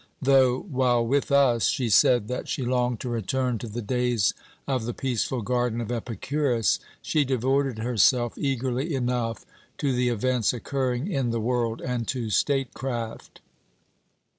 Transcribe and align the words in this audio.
Though, 0.19 0.61
while 0.61 1.05
with 1.05 1.31
us, 1.31 1.67
she 1.67 1.87
said 1.89 2.27
that 2.27 2.49
she 2.49 2.63
longed 2.63 2.99
to 3.01 3.09
return 3.09 3.59
to 3.59 3.67
the 3.67 3.83
days 3.83 4.33
of 4.67 4.85
the 4.85 4.95
peaceful 4.95 5.43
Garden 5.43 5.79
of 5.79 5.91
Epicurus, 5.91 6.79
she 7.03 7.23
devoted 7.23 7.77
herself 7.77 8.35
eagerly 8.35 8.95
enough 8.95 9.45
to 9.77 9.93
the 9.95 10.09
events 10.09 10.53
occurring 10.53 11.05
in 11.07 11.29
the 11.29 11.39
world 11.39 11.81
and 11.81 12.07
to 12.07 12.31
statecraft. 12.31 13.41